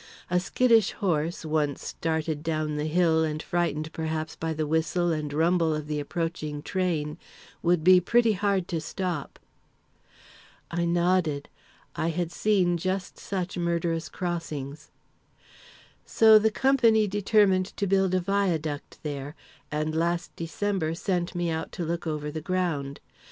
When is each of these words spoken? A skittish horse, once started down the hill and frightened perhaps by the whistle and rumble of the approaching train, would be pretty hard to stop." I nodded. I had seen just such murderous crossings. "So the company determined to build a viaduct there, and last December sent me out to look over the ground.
A 0.31 0.39
skittish 0.39 0.93
horse, 0.93 1.45
once 1.45 1.85
started 1.85 2.41
down 2.41 2.75
the 2.75 2.87
hill 2.87 3.23
and 3.23 3.39
frightened 3.39 3.93
perhaps 3.93 4.35
by 4.35 4.51
the 4.51 4.65
whistle 4.65 5.11
and 5.11 5.31
rumble 5.31 5.75
of 5.75 5.85
the 5.85 5.99
approaching 5.99 6.63
train, 6.63 7.19
would 7.61 7.83
be 7.83 8.01
pretty 8.01 8.31
hard 8.31 8.67
to 8.69 8.81
stop." 8.81 9.37
I 10.71 10.85
nodded. 10.85 11.49
I 11.95 12.07
had 12.09 12.31
seen 12.31 12.77
just 12.77 13.19
such 13.19 13.59
murderous 13.59 14.09
crossings. 14.09 14.89
"So 16.03 16.39
the 16.39 16.49
company 16.49 17.05
determined 17.07 17.67
to 17.77 17.85
build 17.85 18.15
a 18.15 18.19
viaduct 18.19 18.97
there, 19.03 19.35
and 19.71 19.93
last 19.93 20.35
December 20.35 20.95
sent 20.95 21.35
me 21.35 21.51
out 21.51 21.71
to 21.73 21.85
look 21.85 22.07
over 22.07 22.31
the 22.31 22.41
ground. 22.41 22.99